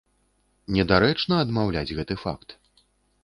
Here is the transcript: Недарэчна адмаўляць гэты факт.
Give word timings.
Недарэчна 0.77 1.35
адмаўляць 1.45 1.95
гэты 1.99 2.15
факт. 2.23 2.59